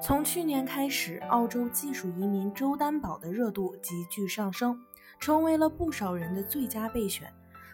[0.00, 4.78] 从去年开始，澳洲技术移民周担保的热度急剧上升，
[5.20, 7.32] 成为了不少人的最佳备选。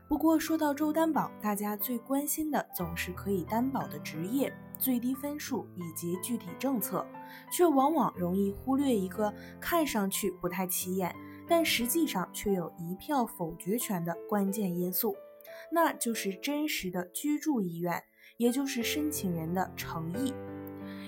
[0.09, 7.07] 不过，说到周担保，大家最关心的总是可以担保的职业、最低分数以及具体政策，
[7.51, 11.15] 却往往容易忽略一个看上去不太起眼，
[11.47, 15.15] 但实际上却有一票否决权的关键因素，
[15.71, 18.03] 那就是真实的居住意愿，
[18.39, 20.33] 也就是申请人的诚意。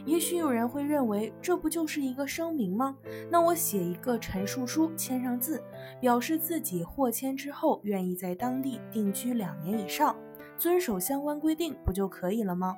[0.07, 2.97] 也许有人会认为，这不就是一个声明吗？
[3.31, 5.63] 那我写一个陈述书，签上字，
[6.01, 10.17] 表示自己获签之后愿意在当地定居两年以上，
[10.57, 12.77] 遵守相关规定，不就可以了吗？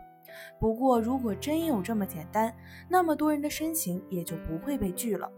[0.58, 2.54] 不过，如果真有这么简单，
[2.88, 5.30] 那么多人的申请也就不会被拒了。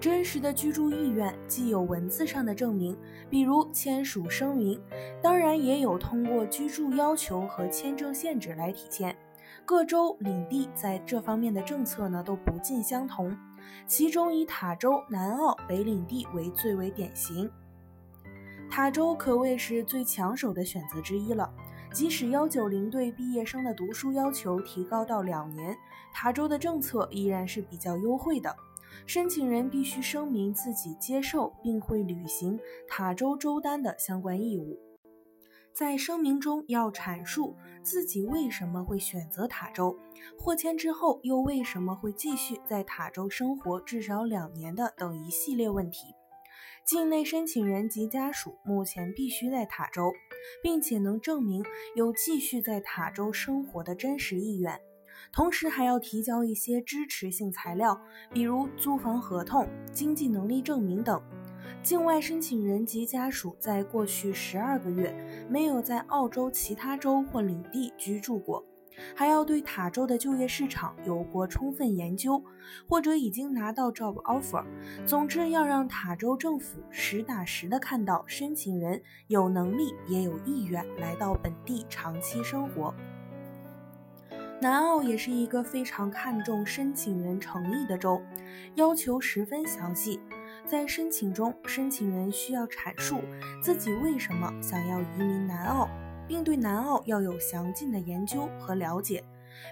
[0.00, 2.98] 真实的居住意愿既有文字上的证明，
[3.30, 4.82] 比如签署声明，
[5.22, 9.14] 当然也有通过居住要求和签证限制来体现。
[9.64, 13.36] 各州领地在这方面的政策呢都不尽相同，
[13.86, 17.50] 其中以塔州、南澳、北领地为最为典型。
[18.70, 21.50] 塔州可谓是最抢手的选择之一了。
[21.92, 25.76] 即使幺九零对毕业生的读书要求提高到两年，
[26.12, 28.54] 塔州的政策依然是比较优惠的。
[29.06, 34.78] 申请人必须声明自己接受并会履行塔州州单的相关义务。
[35.72, 39.96] 在声明中要阐述自己为什么会选择塔州，
[40.38, 46.14] 获签之后又为什么会继续在塔州生活至少两年的等一系列问题。
[46.84, 50.12] 境内申请人及家属目前必须在塔州，
[50.62, 51.64] 并且能证明
[51.94, 54.78] 有继续在塔州生活的真实意愿，
[55.32, 57.98] 同时还要提交一些支持性材料，
[58.30, 61.22] 比如租房合同、经济能力证明等。
[61.82, 65.12] 境外申请人及家属在过去十二个月
[65.48, 68.64] 没有在澳洲其他州或领地居住过，
[69.16, 72.40] 还要对塔州的就业市场有过充分研究，
[72.88, 74.64] 或者已经拿到 job offer。
[75.04, 82.94] 总之，要让塔州政府实打实的看到申请人有能力也有意愿来到本地长期生活。
[84.60, 88.22] 南澳也是一个非常看重申请人诚意的州，
[88.76, 90.20] 要求十分详细。
[90.66, 93.20] 在申请中，申请人需要阐述
[93.62, 95.88] 自己为什么想要移民南澳，
[96.26, 99.22] 并对南澳要有详尽的研究和了解，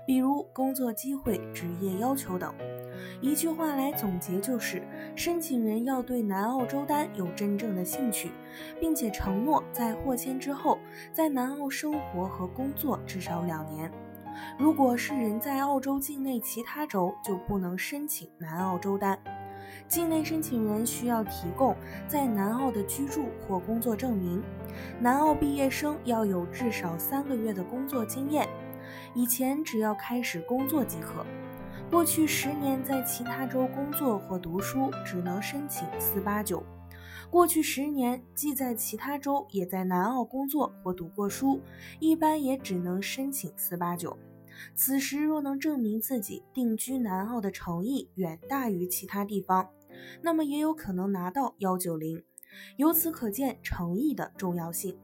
[0.07, 2.53] 比如工作机会、职业要求等。
[3.23, 4.83] 一句话来总结就是：
[5.17, 8.31] 申请人要对南澳州单有真正的兴趣，
[8.79, 10.79] 并且承诺在获签之后
[11.13, 13.91] 在南澳生活和工作至少两年。
[14.59, 19.19] 如果是人在澳洲境内其他州，就不能申请南澳州单。
[19.89, 21.77] 境内申请人需要提供
[22.07, 24.43] 在南澳的居住或工作证明。
[25.01, 28.49] 南澳毕业生要有至少三个月的工作经验，
[29.15, 31.25] 以前只要开始工作即可。
[31.91, 36.63] 过去十年在其他州工作或读书，只能申请四八九。
[37.29, 41.61] 过去十年既在其他州，也在南澳工作或读过书，
[41.99, 44.17] 一般也只能申请四八九。
[44.75, 49.71] 此时若能证明自己定居南澳的诚意远大于其他地方，
[50.23, 52.23] 那么也有可能拿到幺九零。
[52.77, 54.99] 由此可见诚意的重要性。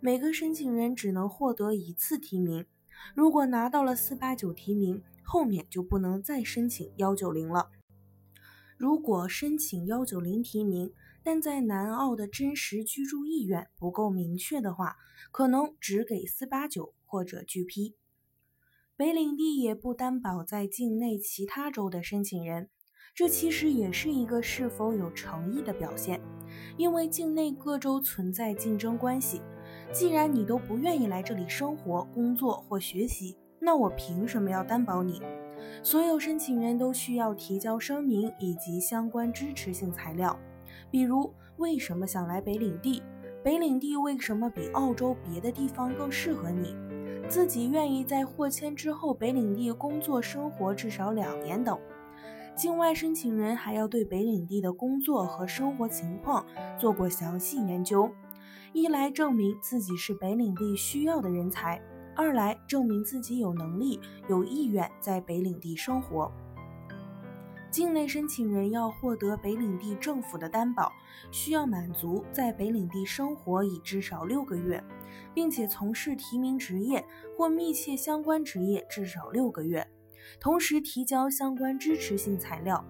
[0.00, 2.66] 每个申请人只能获得一次提名，
[3.14, 7.70] 如果拿到了四八九提名，后面就不能再申请幺九零了。
[8.76, 14.96] 如果申请幺九零提名，但在南澳的真实居住意愿不够明确的话，
[15.32, 17.96] 可能只给四八九或者拒批。
[18.96, 22.68] 北领地也不担保在境内其他州的申请人，
[23.12, 26.20] 这其实也是一个是否有诚意的表现。
[26.76, 29.42] 因为境内各州存在竞争关系，
[29.92, 35.20] 既然你都不愿意来这里生活、工作或学习，那我凭什么要担保你？
[35.82, 40.38] 所有申请人都需要提交声明以及相关支持性材料，
[40.92, 43.02] 比如为什么想来北领地，
[43.42, 46.76] 北领地为什么比澳洲别的地方更适合你。
[47.28, 51.78] 自己愿意在获签之后北领地工作生活至少两年等，
[52.54, 56.44] 境外申请人还要对北领地的工作和生活情况
[56.78, 58.08] 做过详细研究，
[58.72, 61.80] 一来证明自己是北领地需要的人才，
[62.14, 63.98] 二来证明自己有能力、
[64.28, 66.30] 有意愿在北领地生活。
[67.74, 70.92] 境内申请人要获得北领地政府的担保，
[71.32, 74.80] 需要满足在北领地生活已至少六个月，
[75.34, 77.04] 并且从事提名职业
[77.36, 79.84] 或密切相关职业至少六个月，
[80.38, 82.84] 同时提交相关支持性材料。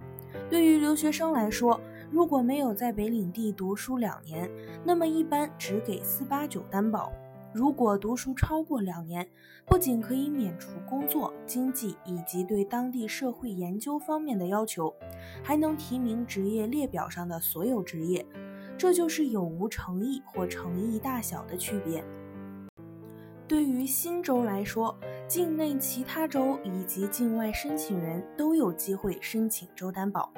[0.51, 4.47] 对于留学生来说，如果没有在北领地读书两年，
[4.85, 7.11] 那么一般只给四八九担保。
[7.55, 9.25] 如果读书超过两年，
[9.65, 14.93] 不仅可以免除工作、经济以及对当地社会研究方面的要求，
[15.41, 18.25] 还能提名职业列表上的所有职业。
[18.77, 22.03] 这就是有无诚意或诚意大小的区别。
[23.47, 24.93] 对于新州来说，
[25.25, 30.29] 境内其他州以及境外申请人都有机会申请州担保。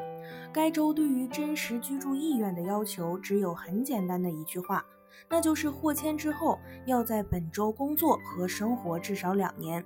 [0.54, 4.86] 该州对于真实居住意愿的要求只有很简单的一句话。
[5.30, 9.84] 那就是获签之后要在本州工作和生活至少两年。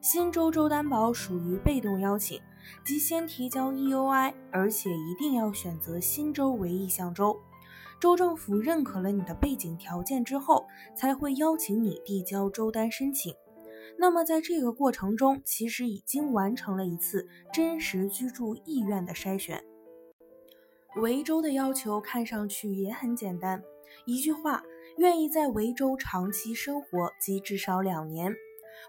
[0.00, 2.40] 新州州担保属于被动邀请，
[2.84, 7.38] 即先提交 EOI，而且一定要选择新州为意向州。
[8.00, 10.66] 州政府认可了你的背景条件之后，
[10.96, 13.32] 才会邀请你递交州单申请。
[13.96, 19.62] 那么在这个过程中，其实已经完成了一次真实居住意愿的筛选。
[20.96, 23.62] 维州的要求看上去也很简单。
[24.06, 24.62] 一句话，
[24.98, 28.34] 愿意在维州长期生活及至少两年。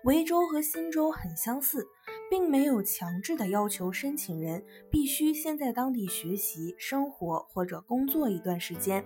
[0.05, 1.88] 维州和新州很相似，
[2.29, 9.03] 并没有强制的要求申请人必须先在当地学习、生活或者工作一段时间。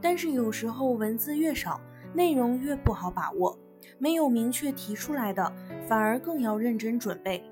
[0.00, 1.80] 但是有时候文字越少，
[2.14, 3.58] 内容越不好把握，
[3.98, 5.52] 没有明确提出来的，
[5.88, 7.42] 反而更要认真准备。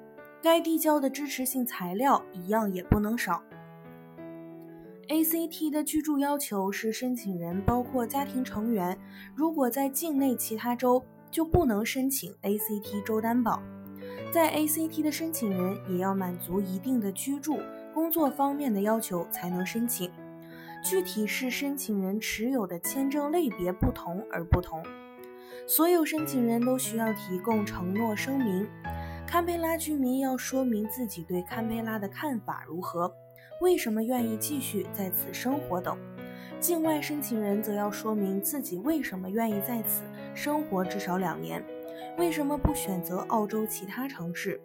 [0.43, 3.43] 该递交的支持性材料一样也不能少。
[5.11, 8.97] ACT 的居住要求是申请人包括家庭成员，
[9.35, 13.61] 如果在境内其他州就不能申请 ACT 州担保。
[14.33, 17.59] 在 ACT 的申请人也要满足一定的居住、
[17.93, 20.09] 工作方面的要求才能申请，
[20.81, 24.81] 具体是申请人持有的签证类别不同而不同。
[25.67, 28.65] 所有申请人都需要提供承诺声明，
[29.27, 33.13] 堪培拉居民要说明自己对堪培拉的看法如何。
[33.61, 35.97] 为什么愿意继续在此生活等？
[36.59, 40.03] 境外申请人则要说明自己为什么愿意在此
[40.35, 41.62] 生活至少两年，
[42.17, 44.59] 为什么不选择澳洲其他城市？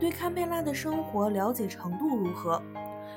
[0.00, 2.60] 对堪培拉的生活了解程度如何？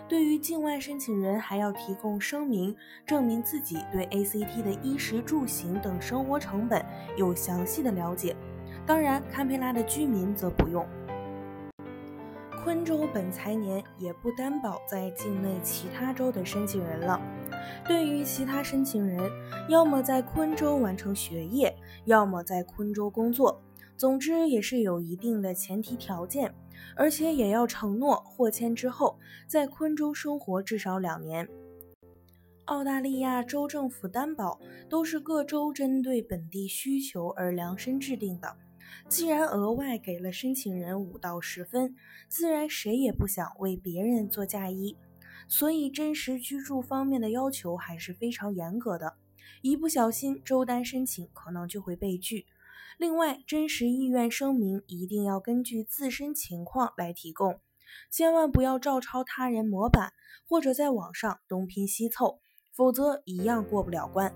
[0.08, 6.86] 对于境外申请人，还要提供声明，证明自己对 ACT 的衣食住行等生活成本
[7.18, 8.36] 有详细的了解。
[8.86, 10.86] 当然，堪培拉的居民则不用。
[12.64, 17.22] 昆州本财年也不担保在境内其他州的申请人了。
[17.86, 19.32] 对于其他申请人，
[19.70, 21.74] 要么在昆州完成学业，
[22.06, 23.62] 要么在昆州工作，
[23.96, 26.54] 总之也是有一定的前提条件，
[26.96, 29.18] 而且也要承诺获签之后
[29.48, 31.48] 在昆州生活至少两年。
[32.66, 38.54] 澳大利亚州政府担保都是各州针对本地需求而量身制定的。
[39.10, 41.96] 既然额外给了申请人五到十分，
[42.28, 44.98] 自然谁也不想为别人做嫁衣，
[45.48, 49.16] 所以真实居住方面的要求还是非常严格的。
[49.62, 52.46] 一不小心，周单申请可能就会被拒。
[52.98, 57.60] 另外，真实意愿声明一定要根据自身情况来提供，
[58.12, 60.14] 千万不要照抄他人模板，
[60.48, 62.40] 或者在网上东拼西凑，
[62.74, 64.34] 否则一样过不了关。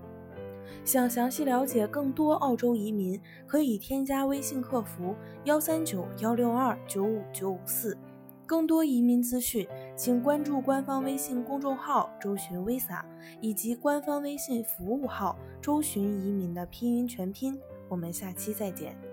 [0.84, 7.98] 想详细了解更多澳洲移民，可以添加微信客服幺三九幺六二九五九五四。
[8.46, 13.02] 更多移民资讯，请关注官方微信公众号“周巡 Visa”
[13.40, 17.58] 以及官方微信服务号“周巡移民”的拼音全拼。
[17.88, 19.11] 我们下期再见。